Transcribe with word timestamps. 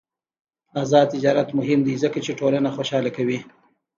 آزاد 0.81 1.07
تجارت 1.13 1.49
مهم 1.57 1.79
دی 1.85 1.93
ځکه 2.03 2.19
چې 2.25 2.37
ټولنه 2.39 2.69
خوشحاله 2.75 3.11
کوي. 3.17 3.39